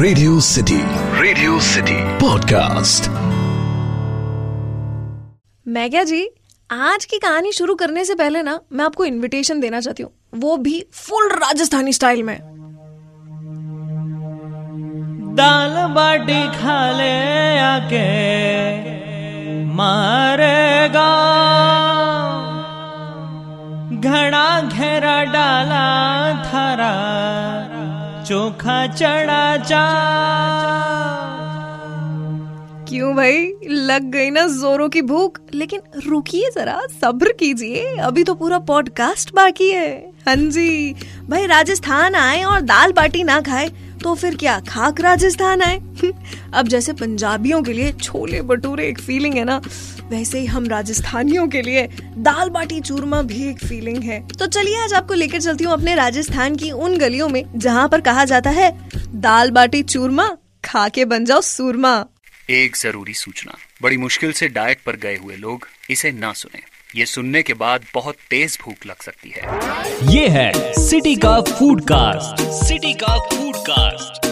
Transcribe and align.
Radio 0.00 0.40
city 0.40 0.80
radio 1.20 1.60
city 1.60 1.94
podcast 2.18 3.08
मैं 5.68 5.90
क्या 5.90 6.04
जी 6.04 6.28
आज 6.70 7.04
की 7.04 7.18
कहानी 7.18 7.52
शुरू 7.52 7.74
करने 7.74 8.04
से 8.04 8.14
पहले 8.14 8.42
ना 8.42 8.60
मैं 8.72 8.84
आपको 8.84 9.04
इनविटेशन 9.04 9.60
देना 9.60 9.80
चाहती 9.80 10.02
हूँ। 10.02 10.10
वो 10.34 10.56
भी 10.56 10.86
फुल 10.94 11.28
राजस्थानी 11.28 11.92
स्टाइल 11.92 12.22
में। 12.22 12.38
दाल 15.34 15.74
बाटी 15.94 16.40
खा 16.58 16.90
ले 16.90 17.58
आके 17.58 18.04
मारेगा। 19.64 21.10
घड़ा 24.00 24.60
घेरा 24.60 25.24
डाला 25.24 25.86
थारा 26.44 26.92
चोखा 28.28 28.86
चढ़ा 28.86 29.56
जा। 29.56 30.08
क्यों 32.88 33.16
भाई? 33.16 33.52
लग 33.68 34.02
गई 34.02 34.30
ना 34.30 34.46
जोरों 34.46 34.88
की 34.88 35.02
भूख। 35.02 35.40
लेकिन 35.54 35.80
रुकिए 36.06 36.50
जरा, 36.54 36.80
सब्र 37.00 37.32
कीजिए। 37.32 37.96
अभी 37.96 38.24
तो 38.24 38.34
पूरा 38.34 38.58
पॉडकास्ट 38.58 39.34
बाकी 39.34 39.70
है। 39.70 40.10
हाँ 40.26 40.36
जी। 40.36 40.94
भाई, 41.28 41.46
राजस्थान 41.46 42.14
आए 42.14 42.42
और 42.42 42.60
दाल 42.60 42.92
बाटी 42.92 43.24
ना 43.24 43.40
खाए। 43.40 43.70
तो 44.02 44.14
फिर 44.14 44.36
क्या 44.36 44.58
खाक 44.68 45.00
राजस्थान 45.00 45.62
आए? 45.62 45.76
अब 46.54 46.68
जैसे 46.68 46.92
पंजाबियों 46.92 47.62
के 47.62 47.72
लिए 47.72 47.92
छोले 47.94 48.40
भटूरे 48.42 48.88
एक 48.88 49.00
फीलिंग 49.00 49.34
है 49.34 49.44
ना, 49.44 49.60
वैसे 50.10 50.40
ही 50.40 50.46
हम 50.46 50.66
राजस्थानियों 50.68 51.46
के 51.48 51.62
लिए 51.62 51.86
दाल 52.18 52.50
बाटी 52.50 52.80
चूरमा 52.80 53.22
भी 53.22 53.48
एक 53.48 53.58
फीलिंग 53.58 54.02
है। 54.04 54.20
तो 54.28 54.46
चलिए 54.46 54.82
आज 54.82 54.94
आपको 54.94 55.14
लेकर 55.14 55.40
चलती 55.40 55.64
हूँ 55.64 55.72
अपने 55.72 55.94
राजस्थान 55.94 56.56
की 56.56 56.70
उन 56.70 56.96
गलियों 56.98 57.28
में 57.28 57.44
जहाँ 57.56 57.88
पर 57.88 58.00
कहा 58.00 58.24
जाता 58.24 58.50
है, 58.50 58.70
दाल 59.14 59.50
बाटी 59.50 59.82
चूरमा 59.84 60.28
खा 60.64 60.88
के 60.88 61.04
बन 61.04 61.24
जाओ 61.24 61.40
सूरमा। 61.42 62.04
एक 62.50 62.76
ज़रूरी 62.76 63.14
सूचना, 63.14 63.56
बड़ी 63.82 63.96
मुश्किल 63.96 64.32
से 64.32 64.48
डाइट 64.48 64.82
पर 64.86 64.96
गए 64.96 65.16
हुए 65.16 65.36
लोग 65.36 65.66
इसे 65.90 66.12
ना 66.12 66.32
सुने। 66.32 66.62
ये 66.96 67.04
सुनने 67.06 67.42
के 67.42 67.54
बाद 67.54 67.84
बहुत 67.94 68.14
तेज 68.30 68.56
भूख 68.62 68.86
लग 68.86 69.02
सकती 69.02 69.32
है। 69.36 70.12
ये 70.12 70.28
है 70.28 70.72
सिटी 70.74 71.14
का 71.16 71.40
फ़ूड 71.40 71.80
कास्ट 71.84 72.42
सिटी 72.58 72.92
का 72.94 73.16
फ़ूड 73.18 73.56
कास्ट 73.68 74.26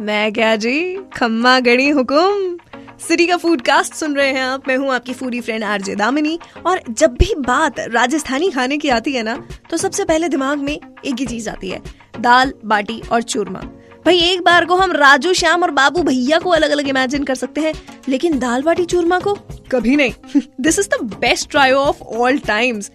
मैं 0.00 0.32
क्या 0.32 0.54
जी? 0.56 0.96
खम्मा 1.16 1.58
गणी 1.60 1.88
हुकुम। 1.88 2.58
सिटी 3.00 3.26
का 3.26 3.36
फ़ूड 3.36 3.62
कास्ट 3.62 3.94
सुन 3.94 4.16
रहे 4.16 4.32
हैं 4.32 4.42
आप। 4.42 4.68
मैं 4.68 4.76
हूँ 4.76 4.92
आपकी 4.94 5.12
फूडी 5.12 5.40
फ्रेंड 5.40 5.64
आरजे 5.64 5.94
दामिनी। 5.94 6.38
और 6.66 6.80
जब 6.90 7.14
भी 7.14 7.34
बात 7.38 7.80
राजस्थानी 7.80 8.50
खाने 8.50 8.78
की 8.78 8.88
आती 8.88 9.12
है 9.12 9.22
ना 9.22 9.36
तो 9.70 9.76
सबसे 9.76 10.04
पहले 10.04 10.28
दिमाग 10.28 10.58
में 10.58 10.72
एक 10.72 11.14
ही 11.20 11.26
चीज़ 11.26 11.48
आती 11.50 11.70
है 11.70 11.82
दाल 12.20 12.52
बाटी 12.64 13.00
और 13.12 13.22
चूरमा। 13.22 13.60
भाई 14.06 14.18
एक 14.22 14.42
बार 14.42 14.64
को 14.64 14.76
हम 14.76 14.92
राजू 14.92 15.32
श्याम 15.34 15.62
और 15.62 15.70
बाबू 15.70 16.02
भैया 16.02 16.38
को 16.38 16.50
अलग 16.50 16.70
अलग 16.70 16.88
इमेजिन 16.88 17.22
कर 17.24 17.34
सकते 17.34 17.60
हैं 17.60 17.72
लेकिन 18.08 18.38
दाल 18.38 18.62
बाटी 18.62 18.84
चूरमा 18.84 19.18
को 19.18 19.34
कभी 19.74 19.96
नहीं। 19.96 20.40
This 20.60 20.78
is 20.78 20.88
the 20.88 21.02
best 21.20 21.50
trio 21.50 21.78
of 21.78 22.02
all 22.02 22.38
times 22.38 22.90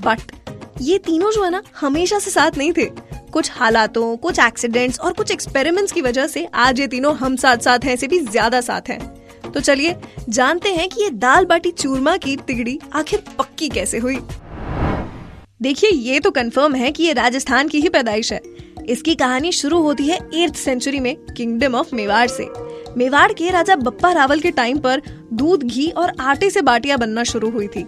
but 0.00 0.20
ये 0.80 0.98
तीनों 0.98 1.30
जो 1.30 1.44
है 1.44 1.50
ना, 1.50 1.62
हमेशा 1.80 2.18
से 2.18 2.30
साथ 2.30 2.58
नहीं 2.58 2.72
थे। 2.72 2.84
कुछ 3.32 3.50
हालातों, 3.52 4.16
कुछ 4.16 4.38
एक्सीडेंट्स 4.38 5.00
और 5.00 5.12
कुछ 5.12 5.30
एक्सपेरिमेंट्स 5.30 5.92
की 5.92 6.00
वजह 6.00 6.26
से 6.26 6.44
आज 6.56 6.80
ये 6.80 6.86
तीनों 6.86 7.14
हम 7.16 7.36
साथ 7.36 7.58
साथ 7.58 7.84
हैं 7.84 7.96
से 7.96 8.06
भी 8.06 8.18
ज़्यादा 8.20 8.60
साथ 8.60 8.88
हैं। 8.88 9.52
तो 9.52 9.60
चलिए, 9.60 9.94
जानते 10.28 10.68
हैं 10.68 10.88
कि 10.88 11.02
ये 11.02 11.10
दाल 11.10 11.44
बाटी 11.44 11.70
चूरमा 11.72 12.16
की 12.16 12.36
तिगड़ी 12.36 12.78
आखिर 12.94 13.22
पक्की 13.38 13.68
कैसे 13.68 13.98
हुई। 13.98 14.18
देखिए, 15.62 15.90
ये 15.90 16.20
तो 16.20 16.30
कंफर्म 16.30 16.74
है 16.74 16.90
कि 16.92 17.04
ये 17.04 17.12
राजस्थान 17.12 17.68
की 17.68 17.80
ही 17.80 17.88
पैदाइश 17.88 18.32
है। 18.32 18.40
इसकी 18.88 19.14
कहानी 19.14 19.52
शुरू 19.52 19.80
होती 19.82 20.06
है 20.06 20.18
एर्थ 20.34 20.54
सेंचुरी 20.54 21.00
में 21.00 21.14
किंगडम 21.16 21.74
ऑफ़ 21.74 21.94
मेवाड़ 21.94 22.26
से। 22.28 22.48
मेवाड़ 22.96 23.32
के 23.32 23.50
राजा 23.50 23.76
बप्पा 23.76 24.12
रावल 24.12 24.40
के 24.40 24.50
टाइम 24.50 24.78
पर 24.78 25.02
दूध, 25.32 25.62
घी 25.62 25.88
और 25.90 26.12
आटे 26.20 26.50
से 26.50 26.62
बाटियाँ 26.62 26.98
बनना 26.98 27.24
शुरू 27.24 27.50
हुई 27.50 27.66
थी। 27.68 27.82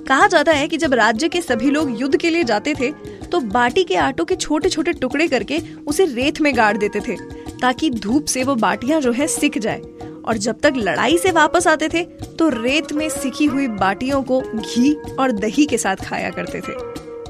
कहा 0.00 0.26
जाता 0.26 0.52
है 0.52 0.68
कि 0.68 0.76
जब 0.76 0.94
राज्य 0.94 1.28
के 1.28 1.40
सभी 1.42 1.70
लोग 1.70 2.00
युद्ध 2.00 2.16
के 2.16 2.30
लिए 2.30 2.44
जाते 2.44 2.74
थे 2.74 2.90
तो 3.26 3.40
बाटी 3.40 3.84
के 3.84 3.96
आटों 3.96 4.24
के 4.24 4.36
छोटे 4.36 4.68
छोटे 4.68 4.92
टुकड़े 4.92 5.28
करके 5.28 5.60
उसे 5.86 6.04
रेत 6.06 6.40
में 6.40 6.56
गाड़ 6.56 6.76
देते 6.76 7.00
थे, 7.00 7.16
ताकि 7.60 7.90
धूप 7.92 8.24
से 8.26 8.44
वो 8.44 8.54
बाटियाँ 8.56 9.00
जो 9.00 9.12
है 9.12 9.26
सिक 9.28 9.58
जाए। 9.58 9.80
और 10.24 10.36
जब 10.36 10.60
तक 10.60 10.74
लड़ाई 10.76 11.18
से 11.18 11.30
वापस 11.32 11.66
आते 11.66 11.88
थे 11.88 12.02
तो 12.38 12.48
रेत 12.52 12.92
में 12.92 13.08
सिकी 13.10 13.44
हुई 13.46 13.66
बाटियों 13.70 14.22
को 14.22 14.40
घी 14.42 14.92
और 15.18 15.32
दही 15.32 15.66
के 15.66 15.78
साथ 15.78 16.04
खाया 16.04 16.30
करते 16.30 16.60
थे। 16.60 16.74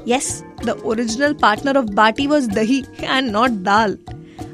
Yes 0.07 0.43
the 0.65 0.81
original 0.85 1.33
partner 1.33 1.77
of 1.77 1.85
baati 1.93 2.27
was 2.27 2.49
dahi 2.49 2.83
and 3.01 3.29
not 3.31 3.51
dal. 3.63 3.97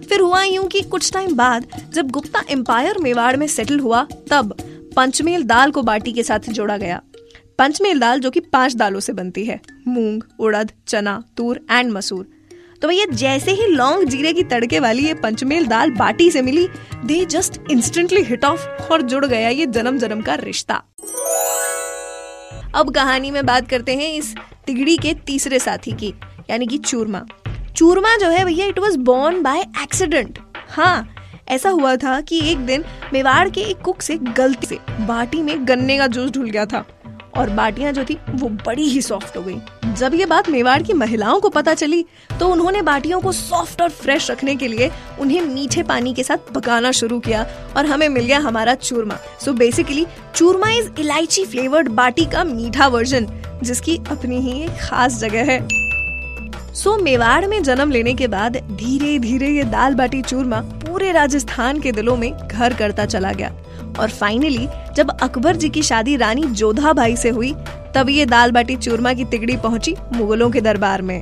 फिर 0.09 0.19
हुआ 0.19 0.43
यूँ 0.43 0.67
कि 0.67 0.81
कुछ 0.81 1.11
टाइम 1.13 1.35
बाद, 1.35 1.65
जब 1.93 2.09
गुप्ता 2.11 2.43
एम्पायर 2.51 2.97
मेवाड़ 2.99 3.35
में 3.37 3.47
सेटल 3.47 3.79
हुआ, 3.79 4.03
तब 4.29 4.55
पंचमेल 4.95 5.43
दाल 5.43 5.71
को 5.71 5.81
बाटी 5.81 6.13
के 6.13 6.23
साथ 6.23 6.49
जोड़ा 6.49 6.77
गया। 6.77 7.01
पंचमेल 7.59 7.99
दाल 7.99 8.19
जो 8.19 8.29
कि 8.31 8.39
पाँच 8.39 8.75
दालों 8.75 8.99
से 8.99 9.13
बनती 9.13 9.45
है, 9.45 9.59
मूंग, 9.87 10.23
उड़द, 10.39 10.71
चना, 10.87 11.21
तूर 11.37 11.59
एंड 11.71 11.91
मसूर। 11.91 12.27
तो 12.81 12.87
भैया, 12.87 13.05
जैसे 13.05 13.51
ही 13.51 13.67
लौंग 13.67 14.05
जीरे 14.05 14.33
की 14.33 14.43
तड़के 14.43 14.79
वाली 14.79 15.05
ये 15.05 15.13
पंचमेल 15.13 15.67
दाल 15.67 15.91
बाटी 15.91 16.29
से 16.31 16.41
मिली 16.41 16.67
they 17.05 17.23
just 17.25 17.59
instantly 17.71 18.21
hit 18.21 18.45
off 18.45 18.67
और 18.83 19.01
जुड़ 19.01 19.25
गया 19.25 19.49
ये 19.49 19.65
जन्म 19.67 19.97
जन्म 19.97 20.21
का 20.21 20.35
रिश्ता। 20.35 20.81
अब 22.75 22.93
कहानी 22.95 23.31
में 23.31 23.45
बात 23.45 23.69
करते 23.69 23.95
हैं 23.95 24.13
इस 24.13 24.33
तिगड़ी 24.65 24.97
के 24.97 25.13
तीसरे 25.27 25.59
साथी 25.59 25.91
की, 25.91 26.13
यानी 26.49 26.67
कि 26.67 26.77
चूरमा। 26.77 27.25
चूरमा 27.75 28.15
जो 28.17 28.29
है 28.29 28.45
भैया 28.45 28.65
it 28.65 28.79
was 28.79 28.97
born 28.99 29.41
by 29.43 29.61
accident 29.81 30.39
हाँ 30.69 31.12
ऐसा 31.47 31.69
हुआ 31.69 31.95
था 31.95 32.19
कि 32.21 32.39
एक 32.51 32.65
दिन 32.65 32.83
मेवाड़ 33.13 33.49
के 33.49 33.61
एक 33.61 33.81
कुक 33.81 34.01
से 34.01 34.17
गलती 34.17 34.67
से 34.67 34.79
बाटी 35.01 35.41
में 35.41 35.67
गन्ने 35.67 35.97
का 35.97 36.07
जूस 36.07 36.31
ढुल 36.31 36.49
गया 36.49 36.65
था। 36.65 36.85
और 37.37 37.49
बाटियाँ 37.49 37.91
जो 37.93 38.03
थी, 38.05 38.17
वो 38.29 38.47
बड़ी 38.65 38.83
ही 38.83 39.01
सॉफ्ट 39.01 39.37
हो 39.37 39.41
गई। 39.41 39.93
जब 39.93 40.13
ये 40.13 40.25
बात 40.25 40.49
मेवाड़ 40.49 40.81
की 40.83 40.93
महिलाओं 40.93 41.39
को 41.39 41.49
पता 41.49 41.73
चली 41.73 42.05
तो 42.39 42.47
उन्होंने 42.47 42.81
बाटियों 42.81 43.19
को 43.21 43.31
सॉफ्ट 43.31 43.81
और 43.81 43.89
फ्रेश 43.89 44.29
रखने 44.31 44.55
के 44.55 44.67
लिए 44.67 44.91
उन्हें 45.19 45.41
मीठे 45.41 45.83
पानी 45.83 46.13
के 46.13 46.23
साथ 46.23 46.53
पकाना 46.53 46.91
शुरू 46.91 47.19
किया 47.19 47.45
और 47.77 47.85
हमें 47.85 48.07
मिल 48.09 48.25
गया 48.25 48.39
हमारा 48.39 48.75
churma. 48.75 49.17
So 49.45 49.53
basically 49.53 50.05
churma 50.35 50.69
is 50.69 50.89
elaichi 50.99 51.45
flavoured 51.45 51.89
baati 51.91 52.25
का 52.25 52.43
मीठा 52.43 52.87
वर्जन 52.87 53.27
जिसकी 53.63 53.97
अपनी 54.11 54.39
ही 54.41 54.61
एक 54.63 54.77
खास 54.81 55.19
जगह 55.19 55.51
है। 55.51 55.82
सो 56.73 56.97
मेवाड़ 56.97 57.45
में 57.45 57.63
जन्म 57.63 57.91
लेने 57.91 58.13
के 58.13 58.27
बाद 58.27 58.57
धीरे 58.57 59.19
धीरे 59.19 59.47
ये 59.47 59.63
दाल 59.63 59.95
बाटी 59.95 60.21
चूरमा 60.21 60.61
पूरे 60.61 61.11
राजस्थान 61.11 61.79
के 61.79 61.91
दिलों 61.91 62.17
में 62.17 62.47
घर 62.47 62.73
करता 62.73 63.05
चला 63.05 63.31
गया। 63.31 63.51
और 63.99 64.09
फाइनली 64.09 64.67
जब 64.95 65.09
अकबर 65.21 65.55
जी 65.55 65.69
की 65.69 65.83
शादी 65.83 66.15
रानी 66.15 66.43
जोधा 66.43 66.93
भाई 66.93 67.15
से 67.15 67.29
हुई, 67.29 67.53
तब 67.95 68.09
ये 68.09 68.25
दाल 68.25 68.51
बाटी 68.51 68.75
चूरमा 68.75 69.13
की 69.13 69.25
तिगड़ी 69.25 69.57
पहुँची 69.57 69.95
मुगलों 70.13 70.49
के 70.51 70.61
दरबार 70.61 71.01
में। 71.01 71.21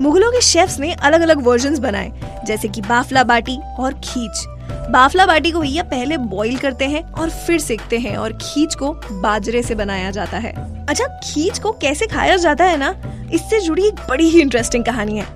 मुगलों 0.00 0.32
के 0.32 0.40
शेफ्स 0.40 0.80
ने 0.80 0.92
अलग 0.92 1.20
अलग 1.20 1.42
वर्जन 1.42 1.78
बनाए, 1.78 2.12
जैसे 2.46 2.68
कि 2.68 2.80
बाफला 2.80 3.24
बाटी 3.24 3.58
और 3.78 4.00
खींच। 4.04 4.46
बाफला 4.90 5.26
बाटी 5.26 5.50
को 5.50 5.60
भैया 5.60 5.82
पहले 5.82 6.16
बॉईल 6.16 6.58
करते 6.58 6.84
हैं 6.84 7.02
और 7.12 7.30
फिर 7.30 7.58
सेकते 7.60 7.98
हैं 7.98 8.16
और 8.16 8.32
खींच 8.32 8.74
को 8.74 8.92
बाजरे 9.12 9.62
से 9.62 9.74
बनाया 9.74 10.10
जाता 10.10 10.36
है। 10.36 10.52
अच्छा 10.86 11.04
खींच 11.04 11.58
को 11.58 11.72
कैसे 11.72 12.06
खाया 12.06 12.36
जाता 12.36 12.64
है 12.64 12.76
ना? 12.76 12.94
इससे 13.34 13.60
जुड़ी 13.60 13.86
एक 13.86 13.94
बड़ी 14.08 14.28
ही 14.28 14.40
इंटरेस्टिंग 14.40 14.84
कहानी 14.84 15.18
है। 15.18 15.26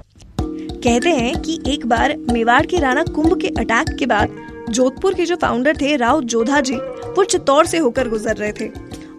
कहते 0.41 1.10
हैं 1.10 1.41
कि 1.41 1.60
एक 1.66 1.87
बार 1.87 2.16
मेवाड़ 2.32 2.65
के 2.66 2.78
राणा 2.78 3.03
कुंभ 3.04 3.41
के 3.41 3.48
अटैक 3.48 3.97
के 3.98 4.06
बाद 4.06 4.37
जोधपुर 4.71 5.15
के 5.15 5.25
जो 5.25 5.37
फाउंडर 5.37 5.76
थे, 5.76 5.97
राव 5.97 6.21
जोधा 6.22 6.60
जी, 6.60 6.75
वो 6.75 7.25
चित्तौड़ 7.25 7.66
से 7.66 7.78
होकर 7.78 8.09
गुजर 8.09 8.37
रहे 8.37 8.53
थे 8.53 8.69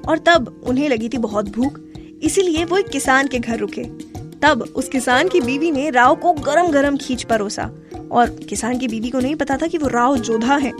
और 0.07 0.17
तब 0.17 0.63
उन्हें 0.67 0.89
लगी 0.89 1.09
थी 1.09 1.17
बहुत 1.17 1.49
भूख, 1.49 1.79
इसीलिए 2.23 2.63
वो 2.65 2.77
एक 2.77 2.87
किसान 2.87 3.27
के 3.27 3.39
घर 3.39 3.57
रुके। 3.57 3.83
तब 4.39 4.61
उस 4.75 4.89
किसान 4.89 5.27
की 5.27 5.41
बीवी 5.41 5.71
ने 5.71 5.89
राव 5.89 6.15
को 6.15 6.33
गरम 6.33 6.67
गरम 6.67 6.97
खींच 6.97 7.23
परोसा 7.23 7.69
और 8.13 8.29
किसान 8.49 8.77
की 8.77 8.87
बीवी 8.87 9.09
को 9.09 9.19
नहीं 9.19 9.35
पता 9.35 9.57
था 9.57 9.67
कि 9.67 9.77
वो 9.77 9.87
राव 9.87 10.17
जोधा 10.17 10.55
है। 10.55 10.71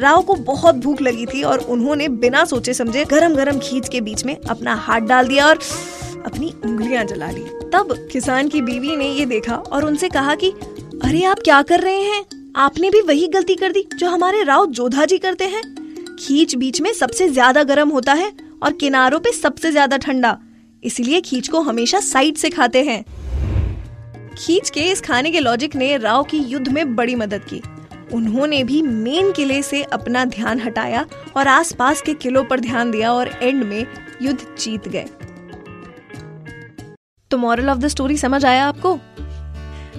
राव 0.00 0.22
को 0.22 0.34
बहुत 0.34 0.74
भूख 0.74 1.02
लगी 1.02 1.26
थी 1.26 1.42
और 1.42 1.58
उन्होंने 1.58 2.08
बिना 2.08 2.44
सोचे 2.44 2.74
समझे 2.74 3.04
गरम 3.04 3.34
गरम 3.34 3.58
खींच 3.58 3.88
के 3.88 4.00
बीच 4.00 4.24
में 4.24 4.36
अपना 4.36 4.74
हाथ 4.74 5.00
डाल 5.00 5.28
दिया 5.28 5.46
और 5.46 5.58
अपनी 6.26 6.52
उंगलियाँ 6.64 7.04
जला 7.04 7.30
ली। 7.30 7.44
तब 7.72 7.94
किसान 8.12 8.48
की 8.48 8.62
बीवी 8.62 8.96
ने 8.96 9.08
ये 9.08 9.26
देखा 9.26 9.54
और 9.54 9.84
उनसे 9.84 10.08
कहा 10.08 10.34
कि, 10.34 10.50
अरे, 11.04 11.24
आप 11.24 11.38
क्या 11.44 11.62
कर 11.62 11.80
रहे 11.80 12.00
हैं? 12.00 12.24
आपने 12.56 12.90
भी 12.90 13.00
वही 13.00 13.26
गलती 13.28 13.54
कर 13.54 13.72
दी 13.72 13.84
जो 13.96 14.08
हमारे 14.08 14.42
राव 14.42 14.66
जोधा 14.66 15.04
जी 15.04 15.18
करते 15.18 15.44
हैं। 15.44 15.62
खींच 16.16 16.54
बीच 16.54 16.80
में 16.80 16.92
सबसे 16.92 17.28
ज़्यादा 17.28 17.62
गर्म 17.62 17.88
होता 17.88 18.12
है 18.12 18.32
और 18.62 18.72
किनारों 18.72 19.18
पे 19.20 19.32
सबसे 19.32 19.70
ज़्यादा 19.70 19.96
ठंडा। 19.96 20.38
इसलिए 20.82 21.20
खींच 21.20 21.48
को 21.48 21.60
हमेशा 21.60 22.00
साइड 22.00 22.36
से 22.36 22.50
खाते 22.50 22.82
हैं। 22.82 23.04
खींच 24.38 24.70
के 24.70 24.80
इस 24.80 25.00
खाने 25.00 25.30
के 25.30 25.40
लॉजिक 25.40 25.76
ने 25.76 25.96
राव 25.96 26.22
की 26.22 26.38
युद्ध 26.38 26.68
में 26.68 26.94
बड़ी 26.96 27.14
मदद 27.14 27.44
की। 27.44 27.60
उन्होंने 28.12 28.62
भी 28.64 28.80
मेन 28.82 29.32
किले 29.32 29.62
से 29.62 29.82
अपना 29.82 30.24
ध्यान 30.24 30.60
हटाया 30.60 31.04
और 31.36 31.48
आसपास 31.48 32.02
के 32.02 32.14
किलों 32.14 32.44
पर 32.44 32.60
ध्यान 32.60 32.90
दिया 32.90 33.12
और 33.12 33.28
एंड 33.42 33.64
में 33.64 33.86
युद्ध 34.22 34.40
जीत 34.58 34.88
गए। 34.88 35.06
तो 37.30 37.38
मॉरल 37.38 37.70
ऑफ़ 37.70 37.78
द 37.78 37.88
स्टोरी 37.88 38.16
समझ 38.16 38.44
आया 38.44 38.66
आपको? 38.66 38.98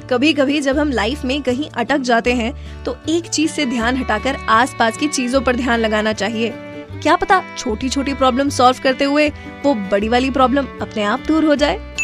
कभी 0.09 0.33
कभी 0.33 0.59
जब 0.61 0.79
हम 0.79 0.91
लाइफ 0.91 1.23
में 1.25 1.41
कहीं 1.41 1.69
अटक 1.69 1.97
जाते 1.97 2.33
हैं 2.33 2.53
तो 2.83 2.97
एक 3.09 3.25
चीज़ 3.25 3.51
से 3.51 3.65
ध्यान 3.65 3.97
हटाकर 3.97 4.35
आसपास 4.35 4.97
की 4.97 5.07
चीज़ों 5.07 5.41
पर 5.41 5.55
ध्यान 5.55 5.79
लगाना 5.79 6.13
चाहिए। 6.13 6.53
क्या 7.01 7.15
पता 7.15 7.41
छोटी 7.57 7.89
छोटी 7.89 8.13
प्रॉब्लम 8.13 8.49
सॉल्व 8.49 8.77
करते 8.83 9.05
हुए 9.05 9.29
वो 9.65 9.73
बड़ी 9.91 10.09
वाली 10.09 10.29
प्रॉब्लम 10.31 10.67
अपने 10.81 11.03
आप 11.03 11.23
दूर 11.27 11.45
हो 11.45 11.55
जाए? 11.55 11.94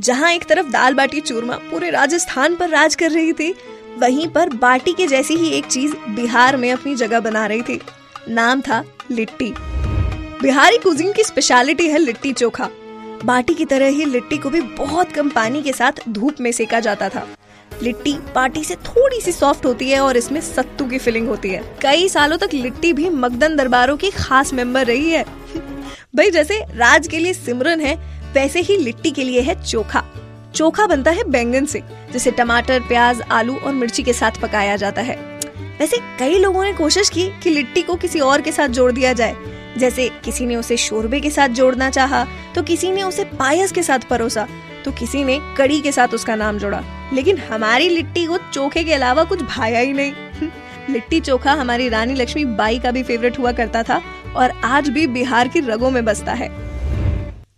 जहाँ 0.00 0.32
एक 0.32 0.44
तरफ़ 0.44 0.66
दाल 0.66 0.94
बाटी 0.94 1.20
चूरमा 1.20 1.56
पूरे 1.56 1.90
राजस्थान 1.90 2.56
पर 2.56 2.68
राज 2.68 2.94
कर 2.94 3.10
रही 3.10 3.32
थी, 3.32 3.54
वहीं 3.98 4.28
पर 4.28 4.48
बाटी 4.48 4.92
के 4.92 5.06
जैसी 5.06 5.34
ही 5.34 5.50
एक 5.50 5.66
चीज़ 5.66 5.94
बिहार 5.94 6.56
में 6.56 6.72
अपनी 6.72 6.94
जगह 6.94 7.20
बना 7.20 7.46
रही 7.46 7.62
थी। 7.62 7.80
नाम 8.28 8.60
था 8.60 8.84
लिट्टी। 9.10 9.54
बिहारी 10.42 10.78
कुजिन 10.78 11.12
की 11.12 11.24
स्पेशलिटी 11.24 11.88
है 11.88 11.98
लिट्टी 11.98 12.32
चोखा। 12.32 12.68
बाटी 13.24 13.54
की 13.54 13.64
तरह 13.64 13.86
ही 13.86 14.04
लिट्टी 14.04 14.38
को 14.38 14.50
भी 14.50 14.60
बहुत 14.60 15.12
कम 15.12 15.28
पानी 15.28 15.62
के 15.62 15.72
साथ 15.72 15.92
धूप 16.08 16.36
में 16.40 16.52
सेका 16.52 16.80
जाता 16.80 17.08
था। 17.08 17.26
लिट्टी 17.82 18.12
बाटी 18.12 18.64
से 18.64 18.74
थोड़ी 18.74 19.20
सी 19.20 19.32
सॉफ्ट 19.32 19.66
होती 19.66 19.90
है 19.90 20.00
और 20.00 20.16
इसमें 20.16 20.40
सत्तू 20.40 20.84
की 20.84 20.98
फिलिंग 20.98 21.28
होती 21.28 21.50
है। 21.50 21.76
कई 21.82 22.08
सालों 22.08 22.36
तक 22.36 22.50
लिट्टी 22.54 22.92
भी 22.92 23.08
मगदन 23.08 23.56
दरबारों 23.56 23.96
की 23.96 24.10
खास 24.10 24.52
मेंबर 24.52 24.86
रही 24.86 25.10
है। 25.10 25.24
भाई 26.16 26.30
जैसे 26.30 26.64
राज 26.74 27.08
के 27.08 27.18
लिए 27.18 27.32
सिमरन 27.32 27.80
है 27.80 28.19
वैसे 28.32 28.60
ही 28.60 28.76
लिट्टी 28.76 29.10
के 29.10 29.24
लिए 29.24 29.40
है 29.40 29.64
चोखा। 29.64 30.04
चोखा 30.54 30.86
बनता 30.86 31.10
है 31.10 31.24
बैंगन 31.24 31.64
से 31.64 31.82
जिसे 32.12 32.30
टमाटर 32.30 32.80
प्याज 32.80 33.22
आलू 33.22 33.56
और 33.56 33.72
मिर्ची 33.72 34.02
के 34.02 34.12
साथ 34.12 34.30
पकाया 34.30 34.76
जाता 34.76 35.02
है। 35.02 35.16
वैसे 35.78 35.96
कई 36.18 36.38
लोगों 36.38 36.64
ने 36.64 36.72
कोशिश 36.72 37.08
की 37.08 37.30
कि 37.42 37.50
लिट्टी 37.50 37.82
को 37.82 37.94
किसी 37.94 38.20
और 38.20 38.40
के 38.40 38.52
साथ 38.52 38.68
जोड़ 38.68 38.92
दिया 38.92 39.12
जाए। 39.12 39.36
जैसे 39.78 40.10
किसी 40.24 40.46
ने 40.46 40.56
उसे 40.56 40.76
शोरबे 40.76 41.20
के 41.20 41.30
साथ 41.30 41.48
जोड़ना 41.48 41.90
चाहा, 41.90 42.26
तो 42.54 42.62
किसी 42.62 42.92
ने 42.92 43.02
उसे 43.02 43.24
पायस 43.24 43.72
के 43.72 43.82
साथ 43.82 43.98
परोसा 43.98 44.48
तो 44.84 44.92
किसी 44.92 45.24
ने 45.24 45.40
कड़ी 45.58 45.80
के 45.80 45.92
साथ 45.92 46.08
उसका 46.08 46.34
नाम 46.34 46.58
जोड़ा। 46.58 47.10
लेकिन 47.12 47.38
हमारी 47.38 47.88
लिट्टी 47.88 48.26
को 48.26 48.38
चोखे 48.52 48.84
के 48.84 48.94
अलावा 48.94 49.24
कुछ 49.24 49.42
भाया 49.42 49.80
ही 49.80 49.92
नहीं। 49.92 50.12
लिट्टी 50.90 51.20
चोखा 51.20 51.52
हमारी 51.52 51.88
रानी 51.88 52.14
लक्ष्मी 52.14 52.44
बाई 52.44 52.78
का 52.78 52.90
भी 52.90 53.02
फेवरेट 53.02 53.38
हुआ 53.38 53.52
करता 53.52 53.82
था 53.82 54.02
और 54.36 54.50
आज 54.50 54.88
भी 54.88 55.06
बिहार 55.06 55.48
की 55.48 55.60
रगों 55.60 55.90
में 55.90 56.04
बसता 56.04 56.32
है। 56.32 56.69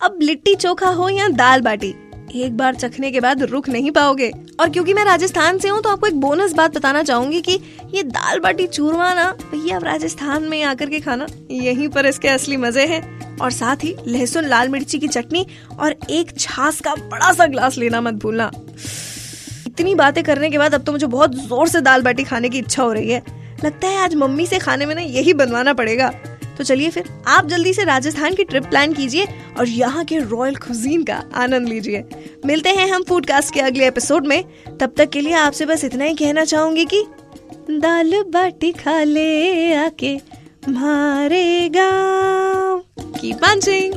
अब 0.03 0.19
लिट्टी 0.23 0.55
चोखा 0.55 0.89
हो 0.89 1.09
या 1.09 1.27
दाल 1.31 1.61
बाटी, 1.61 1.89
एक 2.35 2.57
बार 2.57 2.75
चखने 2.75 3.11
के 3.13 3.21
बाद 3.21 3.43
रुक 3.43 3.69
नहीं 3.69 3.91
पाओगे। 3.91 4.31
और 4.61 4.71
क्योंकि 4.71 4.95
मैं 4.95 5.05
राजस्थान 5.05 5.59
से 5.59 5.69
हूँ 5.69 5.81
तो 5.83 5.89
आपको 5.89 6.07
एक 6.07 6.15
बोनस 6.21 6.53
बात 6.53 6.77
बताना 6.77 7.03
चाहूँगी 7.03 7.41
कि 7.41 7.53
ये 7.95 8.03
दाल 8.03 8.39
बाटी 8.39 8.67
चूरमा 8.67 9.13
ना, 9.15 9.31
भैया 9.53 9.77
आप 9.77 9.85
राजस्थान 9.85 10.43
में 10.43 10.63
आकर 10.63 10.91
के 10.91 11.01
खाना, 11.01 11.27
यहीं 11.51 11.89
पर 11.89 12.07
इसके 12.07 12.29
असली 12.29 12.57
मज़े 12.57 12.87
हैं। 12.87 13.37
और 13.39 13.51
साथ 13.51 13.85
ही 13.85 13.95
लहसुन, 14.07 14.45
लाल 14.45 14.69
मिर्ची 14.69 14.99
की 14.99 15.09
चटनी 15.09 15.47
और 15.79 15.95
एक 16.11 16.37
छाछ 16.39 16.81
का 16.81 16.95
बड़ा 16.95 17.33
सा 17.33 17.47
ग्लास 17.47 17.79
लेना 17.79 18.01
मत 18.01 18.15
भूलना। 18.15 18.51
इतनी 19.67 19.95
बातें 19.95 20.23
करने 20.25 20.51
के 20.51 20.59
बाद 20.59 20.75
अब 20.75 20.83
तो 20.83 20.93
मुझे 20.93 21.07
बहुत 21.07 21.35
ज़ोर 21.39 21.69
से 21.69 21.81
दाल 21.81 22.03
बाटी 22.03 22.25
खाने 22.25 22.49
की 22.49 22.59
इच्छा 22.59 22.83
हो 22.83 22.93
रही 22.93 23.11
है। 23.11 23.23
लगता 23.65 23.89
है 23.89 23.99
आज 23.99 24.15
मम्मी 24.15 24.47
से 24.47 24.59
खाने 24.59 24.87
में 24.87 24.95
ना 24.95 25.01
यही 25.01 25.35
बनवाना 25.35 25.73
पड़ेगा। 25.75 26.13
तो 26.59 26.65
चलिए 26.65 26.91
फिर 26.91 27.09
आप 27.29 27.47
जल्दी 27.47 27.73
से 27.75 27.85
राजस्थान 27.85 28.35
की 28.35 28.45
ट्रिप 28.45 28.65
प्लान 28.65 28.93
कीजिए 28.93 29.27
और 29.59 29.69
यहाँ 29.69 30.05
के 30.05 30.19
रॉयल 30.19 30.57
कुजीन 30.57 31.03
का 31.03 31.23
आनंद 31.35 31.69
लीजिए। 31.69 32.05
मिलते 32.47 32.71
हैं 32.71 32.91
हम 32.91 33.03
फूडकास्ट 33.03 33.55
के 33.55 33.61
अगले 33.61 33.87
एपिसोड 33.89 34.27
में। 34.27 34.45
तब 34.81 34.95
तक 34.97 35.11
के 35.11 35.21
लिए 35.21 35.35
आपसे 35.35 35.67
बस 35.67 35.85
इतना 35.85 36.05
ही 36.05 36.15
कहना 36.15 36.45
चाहूँगी 36.45 36.85
कि 36.85 37.05
दाल 37.71 38.23
बाटी 38.29 38.73
खा 38.73 39.03
ले 39.05 39.75
आके, 39.75 40.17
मारे 40.69 41.69
गाँव। 41.69 42.83
की 43.21 43.33
punching 43.33 43.95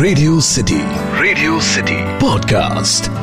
radio 0.00 0.40
city 0.40 0.80
radio 1.20 1.60
city 1.60 1.96
podcast 2.18 3.19